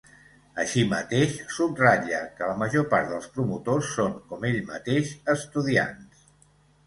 Així 0.61 0.83
mateix, 0.91 1.33
subratlla 1.57 2.21
que 2.39 2.47
la 2.51 2.55
major 2.61 2.87
part 2.95 3.11
dels 3.13 3.29
promotors 3.35 3.91
són, 3.99 4.15
com 4.31 4.49
ell 4.51 4.59
mateix, 4.73 5.11
estudiants. 5.35 6.25